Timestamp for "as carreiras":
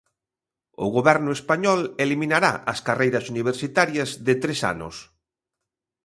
2.71-3.25